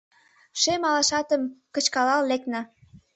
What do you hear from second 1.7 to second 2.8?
кычкалал лекна.